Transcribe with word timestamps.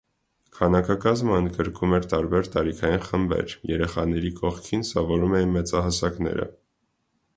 Քանակակազմը 0.59 1.35
ընդգրկում 1.41 1.93
էր 1.97 2.07
տարբեր 2.13 2.49
տարիքային 2.55 3.05
խմբեր. 3.09 3.53
երեխաների 3.73 4.33
կողքին 4.41 4.87
սովորում 4.93 5.37
էին 5.41 5.55
մեծահասակները։ 5.59 6.53